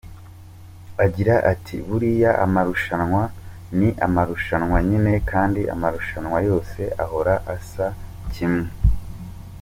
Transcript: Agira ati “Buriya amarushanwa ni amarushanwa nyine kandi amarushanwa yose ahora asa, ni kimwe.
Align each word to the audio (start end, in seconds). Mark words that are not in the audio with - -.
Agira 1.05 1.35
ati 1.51 1.75
“Buriya 1.87 2.31
amarushanwa 2.45 3.23
ni 3.77 3.89
amarushanwa 4.05 4.77
nyine 4.89 5.13
kandi 5.31 5.61
amarushanwa 5.73 6.37
yose 6.49 6.81
ahora 7.03 7.33
asa, 7.55 7.87
ni 7.95 8.27
kimwe. 8.33 8.65